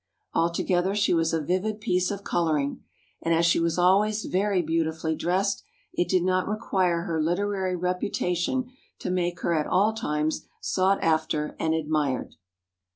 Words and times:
Altogether 0.33 0.95
she 0.95 1.13
was 1.13 1.31
a 1.31 1.39
vivid 1.39 1.79
piece 1.79 2.09
of 2.09 2.23
colouring, 2.23 2.83
and 3.21 3.35
as 3.35 3.45
she 3.45 3.59
was 3.59 3.77
always 3.77 4.25
very 4.25 4.63
beautifully 4.63 5.15
dressed, 5.15 5.61
it 5.93 6.09
did 6.09 6.23
not 6.23 6.47
require 6.47 7.03
her 7.03 7.21
literary 7.21 7.75
reputation 7.75 8.71
to 8.97 9.11
make 9.11 9.41
her 9.41 9.53
at 9.53 9.67
all 9.67 9.93
times 9.93 10.47
sought 10.59 10.97
after 11.03 11.55
and 11.59 11.75
admired." 11.75 12.33